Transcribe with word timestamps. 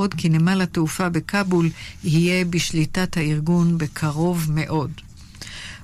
עוד 0.00 0.14
כי 0.14 0.28
נמל 0.28 0.62
התעופה 0.62 1.08
בכאבול 1.08 1.68
יהיה 2.04 2.44
בשליטת 2.44 3.16
הארגון 3.16 3.78
בקרוב 3.78 4.46
מאוד. 4.54 4.90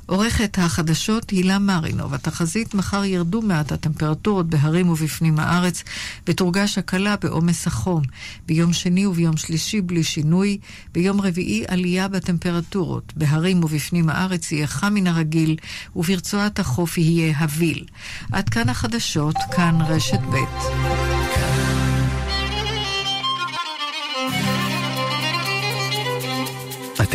עורכת 0.06 0.58
החדשות 0.58 1.30
הילה 1.30 1.58
מרינוב. 1.58 2.14
התחזית 2.14 2.74
מחר 2.74 3.04
ירדו 3.04 3.42
מעט 3.42 3.72
הטמפרטורות 3.72 4.46
בהרים 4.46 4.88
ובפנים 4.88 5.38
הארץ, 5.38 5.84
ותורגש 6.26 6.79
הקלה 6.79 7.14
בעומס 7.22 7.66
החום. 7.66 8.02
ביום 8.46 8.72
שני 8.72 9.06
וביום 9.06 9.37
שלישי 9.37 9.80
בלי 9.80 10.04
שינוי, 10.04 10.59
ביום 10.93 11.21
רביעי 11.21 11.64
עלייה 11.69 12.09
בטמפרטורות. 12.09 13.12
בהרים 13.17 13.64
ובפנים 13.64 14.09
הארץ 14.09 14.53
יהיה 14.53 14.67
חם 14.67 14.95
מן 14.95 15.07
הרגיל, 15.07 15.57
וברצועת 15.96 16.59
החוף 16.59 16.98
יהיה 16.98 17.39
הביל. 17.39 17.85
עד 18.33 18.48
כאן 18.48 18.69
החדשות, 18.69 19.37
כאן 19.57 19.79
רשת 19.89 20.21
ב'. 20.21 21.16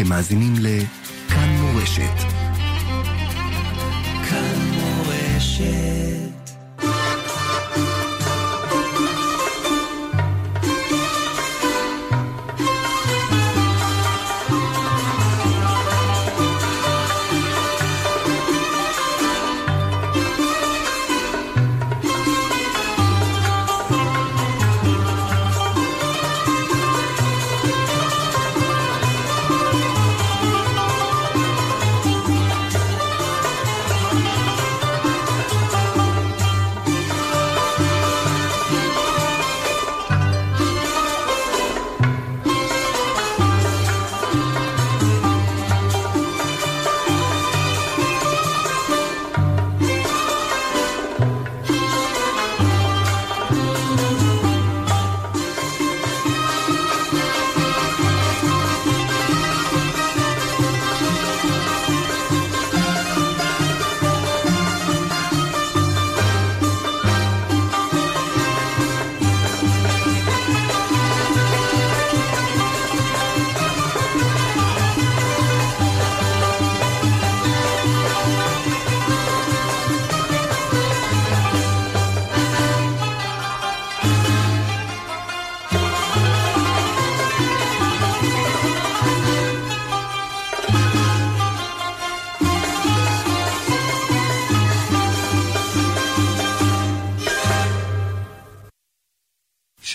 אתם 0.01 0.09
מאזינים 0.09 0.53
לכאן 0.59 1.49
מורשת. 1.49 2.40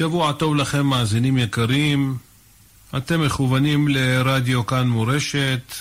שבוע 0.06 0.33
טוב 0.33 0.56
לכם, 0.56 0.87
מאזינים 0.87 1.39
יקרים. 1.39 2.17
אתם 2.97 3.25
מכוונים 3.25 3.89
לרדיו 3.89 4.67
כאן 4.67 4.89
מורשת, 4.89 5.75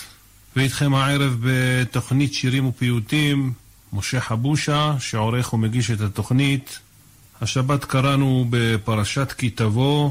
ואיתכם 0.56 0.94
הערב 0.94 1.36
בתוכנית 1.42 2.34
שירים 2.34 2.66
ופיוטים, 2.66 3.52
משה 3.92 4.20
חבושה, 4.20 4.94
שעורך 4.98 5.52
ומגיש 5.52 5.90
את 5.90 6.00
התוכנית. 6.00 6.78
השבת 7.40 7.84
קראנו 7.84 8.46
בפרשת 8.50 9.32
כי 9.38 9.50
תבוא. 9.50 10.10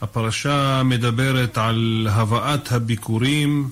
הפרשה 0.00 0.82
מדברת 0.84 1.58
על 1.58 2.08
הבאת 2.10 2.72
הביקורים, 2.72 3.70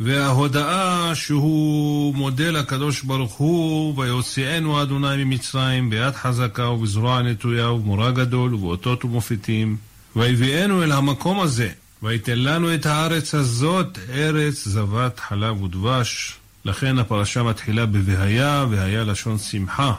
וההודאה 0.00 1.14
שהוא 1.14 2.14
מודה 2.14 2.50
לקדוש 2.50 3.02
ברוך 3.02 3.32
הוא, 3.32 3.98
ויוציאנו 3.98 4.82
אדוני 4.82 5.24
ממצרים 5.24 5.90
ביד 5.90 6.14
חזקה 6.14 6.68
ובזרוע 6.68 7.22
נטויה 7.22 7.70
ובמורה 7.70 8.10
גדול 8.10 8.54
ובאותות 8.54 9.04
ומופיטים, 9.04 9.76
ויביאנו 10.16 10.82
אל 10.82 10.92
המקום 10.92 11.40
הזה, 11.40 11.68
ויתן 12.02 12.38
לנו 12.38 12.74
את 12.74 12.86
הארץ 12.86 13.34
הזאת, 13.34 13.98
ארץ 14.12 14.68
זבת 14.68 15.20
חלב 15.20 15.62
ודבש. 15.62 16.36
לכן 16.64 16.98
הפרשה 16.98 17.42
מתחילה 17.42 17.86
ב"והיה", 17.86 18.66
והיה 18.70 19.04
לשון 19.04 19.38
שמחה. 19.38 19.92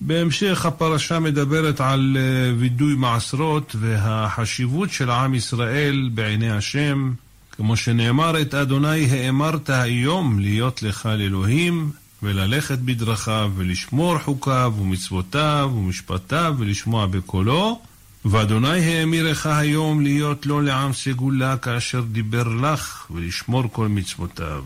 בהמשך 0.00 0.66
הפרשה 0.66 1.18
מדברת 1.18 1.80
על 1.80 2.16
אה, 2.20 2.52
וידוי 2.58 2.94
מעשרות 2.94 3.76
והחשיבות 3.80 4.90
של 4.90 5.10
עם 5.10 5.34
ישראל 5.34 6.10
בעיני 6.14 6.50
השם, 6.50 7.12
כמו 7.56 7.76
שנאמר, 7.76 8.40
את 8.42 8.54
אדוני 8.54 9.10
האמרת 9.10 9.70
היום 9.70 10.38
להיות 10.38 10.82
לך 10.82 11.06
לאלוהים, 11.06 11.90
וללכת 12.22 12.78
בדרכיו, 12.78 13.52
ולשמור 13.56 14.18
חוקיו 14.18 14.72
ומצוותיו 14.80 15.70
ומשפטיו, 15.74 16.54
ולשמוע 16.58 17.06
בקולו. 17.06 17.80
ואדוני 18.24 18.68
האמירך 18.68 19.46
היום 19.46 20.00
להיות 20.00 20.46
לו 20.46 20.60
לעם 20.60 20.92
סגולה 20.92 21.56
כאשר 21.56 22.00
דיבר 22.00 22.48
לך, 22.48 23.06
ולשמור 23.10 23.62
כל 23.72 23.88
מצוותיו. 23.88 24.64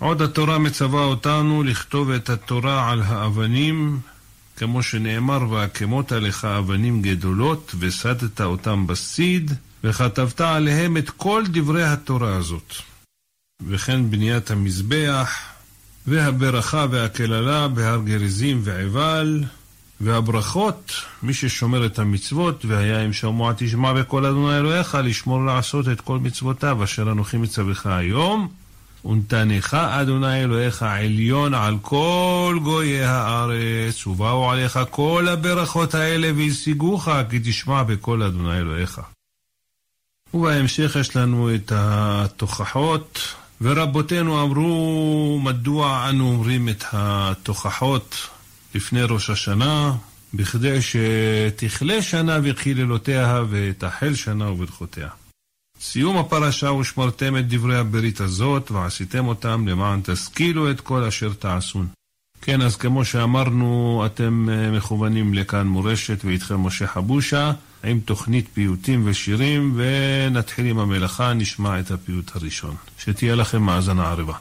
עוד 0.00 0.22
התורה 0.22 0.58
מצווה 0.58 1.04
אותנו 1.04 1.62
לכתוב 1.62 2.10
את 2.10 2.30
התורה 2.30 2.90
על 2.90 3.02
האבנים, 3.02 4.00
כמו 4.56 4.82
שנאמר, 4.82 5.50
והקמות 5.50 6.12
עליך 6.12 6.44
אבנים 6.44 7.02
גדולות, 7.02 7.74
וסדת 7.78 8.40
אותם 8.40 8.86
בסיד, 8.86 9.52
וכתבת 9.84 10.40
עליהם 10.40 10.96
את 10.96 11.10
כל 11.10 11.42
דברי 11.46 11.84
התורה 11.84 12.36
הזאת. 12.36 12.74
וכן 13.68 14.10
בניית 14.10 14.50
המזבח, 14.50 15.38
והברכה 16.06 16.86
והקללה 16.90 17.68
בהר 17.68 18.00
גריזים 18.04 18.60
ועבל, 18.64 19.44
והברכות, 20.00 20.92
מי 21.22 21.34
ששומר 21.34 21.86
את 21.86 21.98
המצוות, 21.98 22.64
והיה 22.64 23.04
אם 23.04 23.12
שמוע 23.12 23.52
תשמע 23.56 23.92
בקול 23.92 24.26
אדוני 24.26 24.58
אלוהיך, 24.58 24.98
לשמור 25.04 25.44
לעשות 25.44 25.88
את 25.88 26.00
כל 26.00 26.18
מצוותיו, 26.18 26.84
אשר 26.84 27.02
אנוכי 27.02 27.36
מצווך 27.36 27.86
היום, 27.86 28.48
ונתנך 29.04 29.74
אדוני 29.74 30.44
אלוהיך 30.44 30.82
עליון 30.82 31.54
על 31.54 31.78
כל 31.82 32.58
גויי 32.62 33.04
הארץ, 33.04 34.06
ובאו 34.06 34.50
עליך 34.50 34.78
כל 34.90 35.28
הברכות 35.28 35.94
האלה 35.94 36.30
והשיגוך, 36.36 37.08
כי 37.30 37.38
תשמע 37.44 37.82
בקול 37.82 38.22
אדוני 38.22 38.58
אלוהיך. 38.58 39.00
ובהמשך 40.34 40.96
יש 41.00 41.16
לנו 41.16 41.54
את 41.54 41.72
התוכחות, 41.74 43.34
ורבותינו 43.60 44.42
אמרו 44.42 45.40
מדוע 45.42 46.06
אנו 46.10 46.28
אומרים 46.28 46.68
את 46.68 46.84
התוכחות 46.92 48.16
לפני 48.74 49.02
ראש 49.02 49.30
השנה, 49.30 49.92
בכדי 50.34 50.78
שתכלה 50.82 52.02
שנה 52.02 52.38
וחיללותיה 52.42 53.42
ותחל 53.50 54.14
שנה 54.14 54.50
וברכותיה. 54.50 55.08
סיום 55.80 56.18
הפרשה 56.18 56.72
ושמרתם 56.72 57.36
את 57.36 57.48
דברי 57.48 57.76
הברית 57.76 58.20
הזאת 58.20 58.70
ועשיתם 58.70 59.26
אותם 59.26 59.68
למען 59.68 60.00
תשכילו 60.04 60.70
את 60.70 60.80
כל 60.80 61.04
אשר 61.04 61.32
תעשון. 61.38 61.86
כן, 62.42 62.62
אז 62.62 62.76
כמו 62.76 63.04
שאמרנו, 63.04 64.02
אתם 64.06 64.48
אה, 64.50 64.70
מכוונים 64.70 65.34
לכאן 65.34 65.66
מורשת 65.66 66.24
ואיתכם 66.24 66.60
משה 66.60 66.86
חבושה. 66.86 67.52
עם 67.86 68.00
תוכנית 68.00 68.48
פיוטים 68.54 69.02
ושירים, 69.04 69.74
ונתחיל 69.76 70.66
עם 70.66 70.78
המלאכה, 70.78 71.32
נשמע 71.32 71.80
את 71.80 71.90
הפיוט 71.90 72.36
הראשון. 72.36 72.74
שתהיה 72.98 73.34
לכם 73.34 73.62
מאזנה 73.62 74.10
ערבה. 74.10 74.34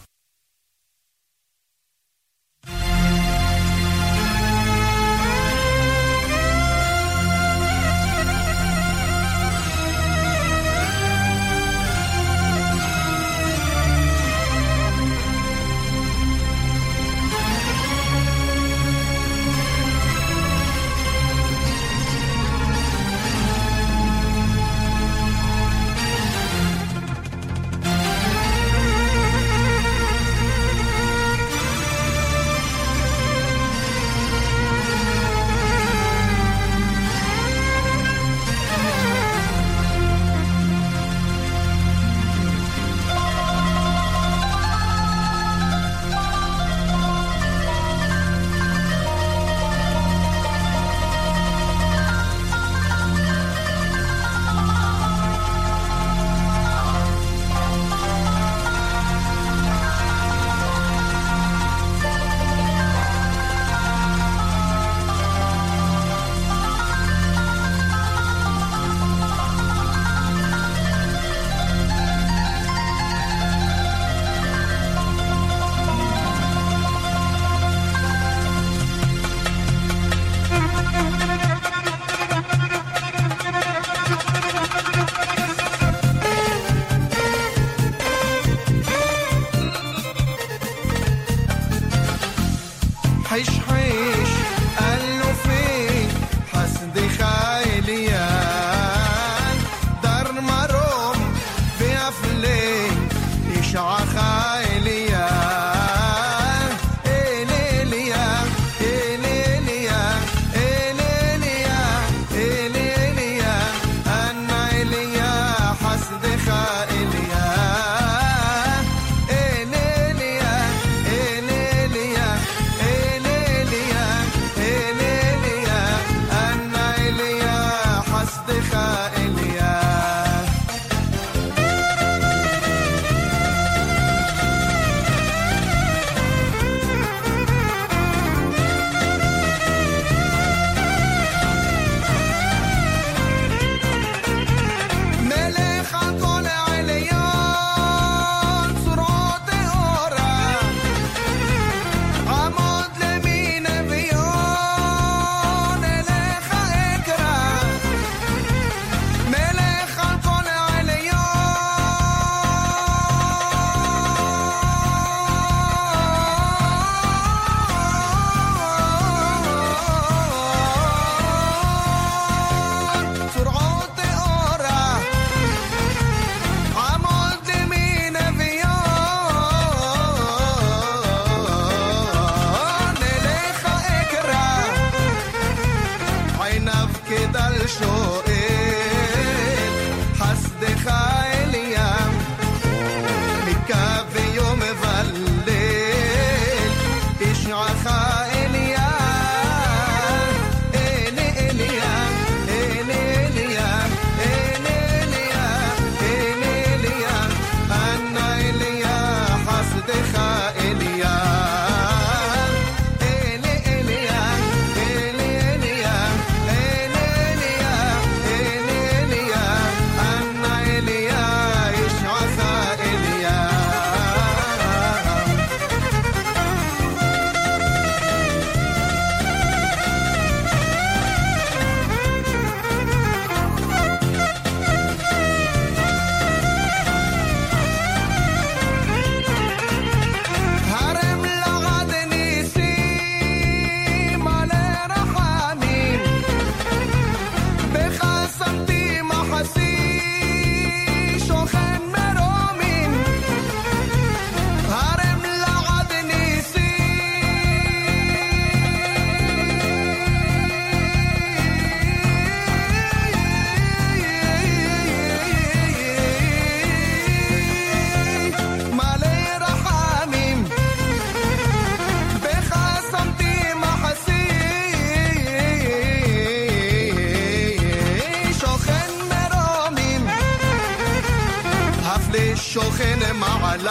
مرد 282.16 282.36
شاخن 282.36 283.12
معلم. 283.12 283.70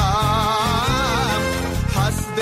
هست 1.97 2.35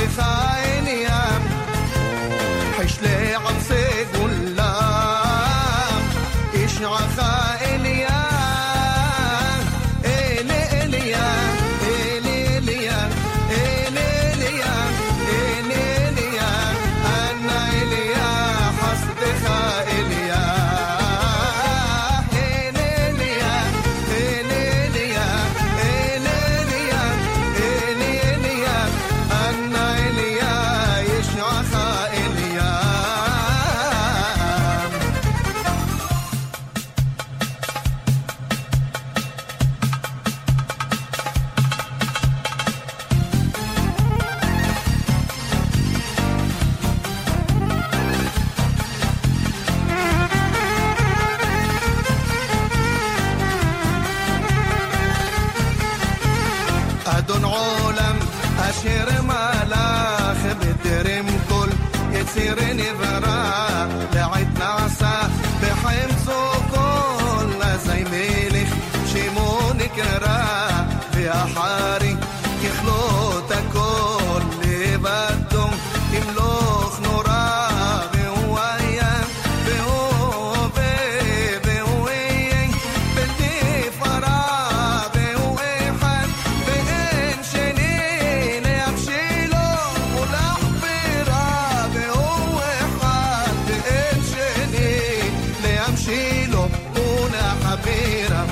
كبيرة. 97.83 98.47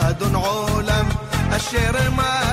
أدن 0.00 0.36
عولم 0.36 1.08
الشرمال 1.56 2.47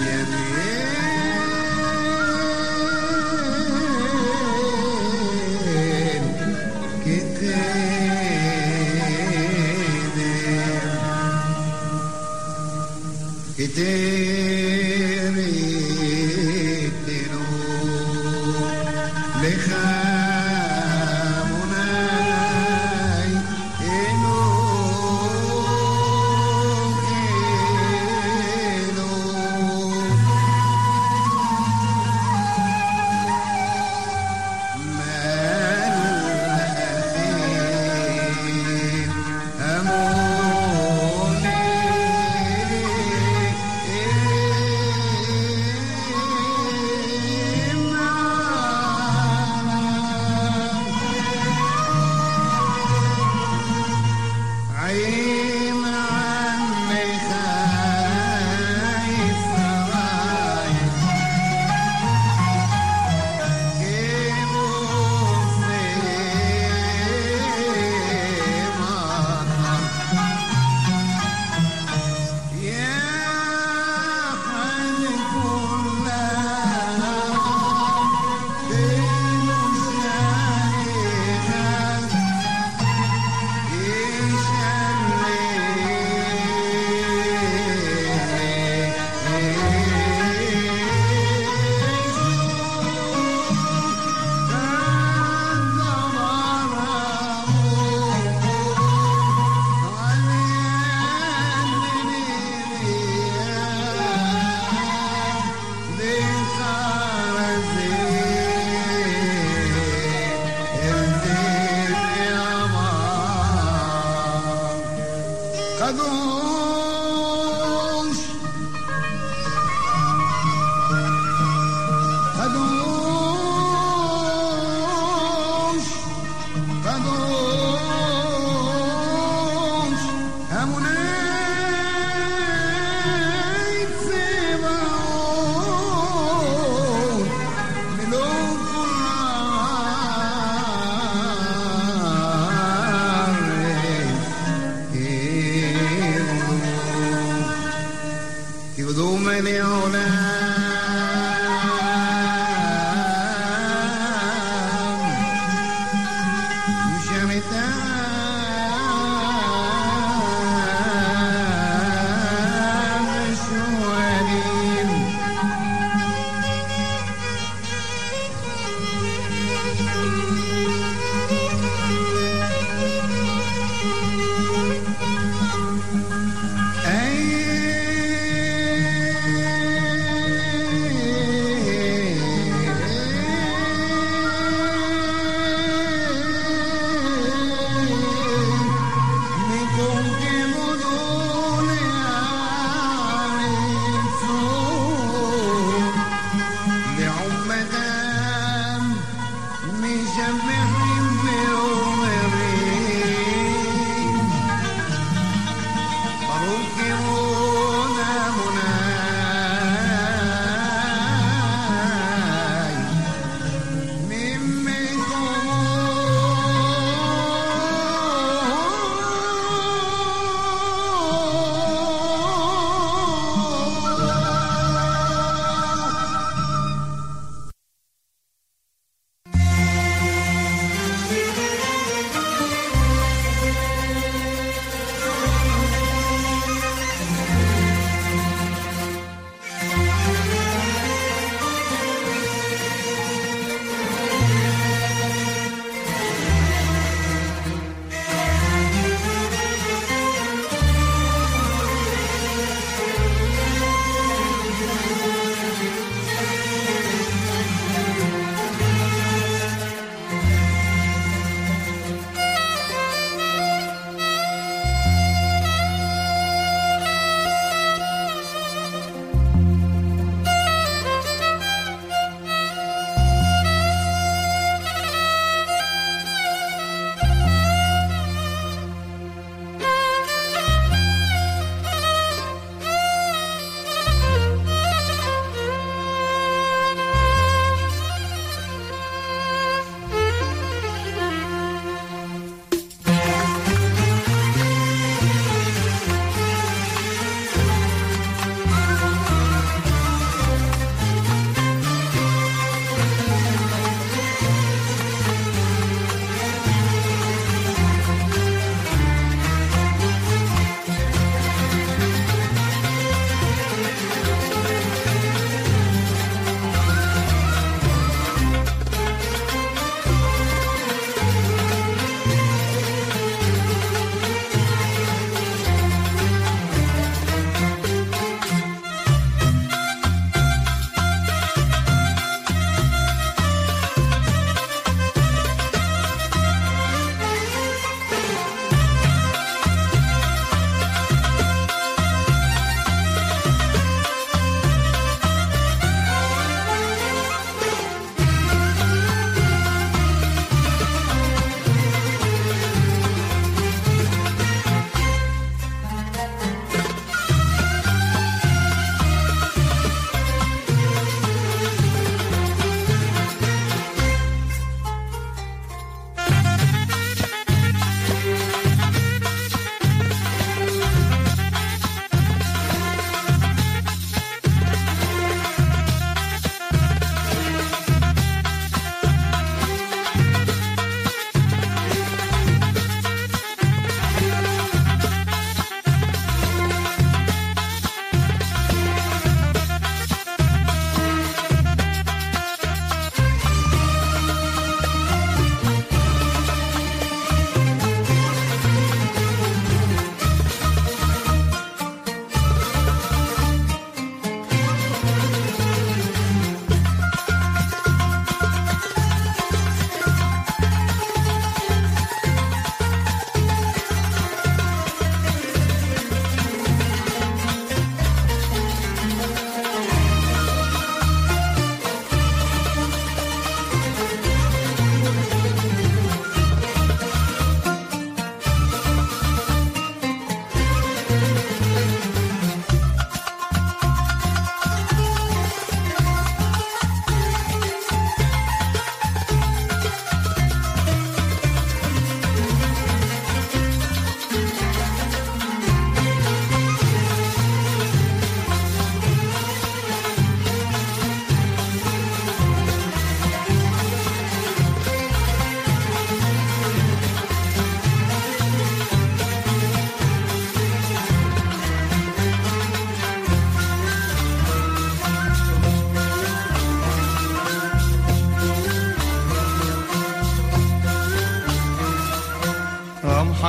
Yeah. 0.00 0.38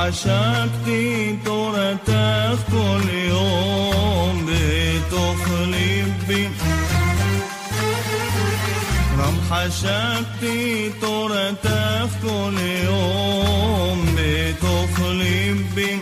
חשקתי 0.09 1.35
תורתך 1.43 2.71
כל 2.71 3.01
יום 3.13 4.45
בתוך 4.47 5.47
ליבי 5.67 6.47
רם 9.17 9.37
חשקתי 9.49 10.89
תורתך 10.99 12.05
כל 12.21 12.53
יום 12.83 14.05
בתוך 14.15 14.99
ליבי 14.99 15.99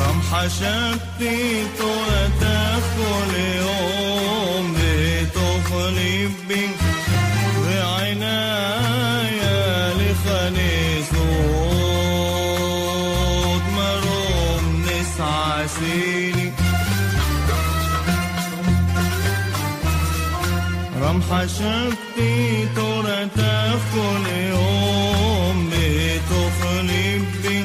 רם 0.00 0.20
חשקתי 0.22 1.64
תורתך 1.76 2.84
כל 2.96 3.34
יום 3.58 4.74
בתוך 4.74 5.72
ליבי 5.92 6.79
تسعة 15.21 16.51
رمحة 21.01 21.47
شفتي 21.47 22.67
ترتف 22.75 23.81
كل 23.93 24.25
يوم 24.49 25.69
بتخلي 25.69 27.09
بي. 27.43 27.57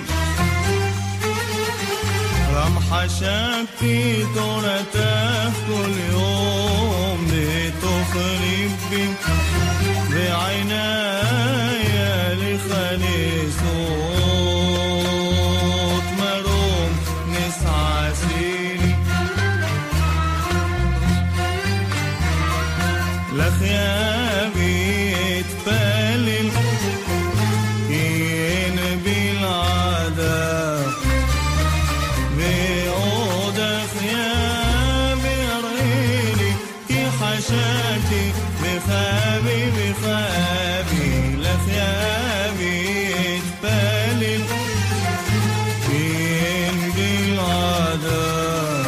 رمحة 2.55 3.07
شفتي 3.07 3.99
ترتف 4.35 5.55
كل 5.69 5.95
يوم 6.13 7.21
بتخلي 7.31 8.59
بي. 8.91 9.05
بعينايا 10.11 11.35
لخلي 12.35 13.25
صوت 13.59 14.06
حياتي 37.57 38.33
مخابي 38.63 39.65
مخابي 39.67 41.37
لخيامي 41.37 42.79
إتبالي. 43.37 44.39
بيمدي 45.89 47.33
العذاب 47.33 48.87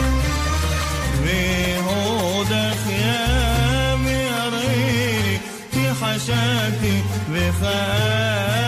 بهود 1.24 2.52
خيامي 2.84 4.20
أريني 4.46 5.38
في 5.72 5.82
حشاتي 6.00 6.96
مخابي. 7.30 8.67